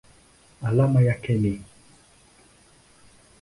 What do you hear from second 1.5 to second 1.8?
µm.